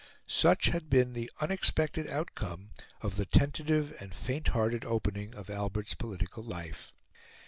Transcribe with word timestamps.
Such 0.25 0.69
had 0.69 0.89
been 0.89 1.13
the 1.13 1.29
unexpected 1.41 2.09
outcome 2.09 2.71
of 3.01 3.17
the 3.17 3.25
tentative 3.27 3.95
and 4.01 4.15
fainthearted 4.15 4.83
opening 4.83 5.35
of 5.35 5.47
Albert's 5.47 5.93
political 5.93 6.41
life. 6.41 6.91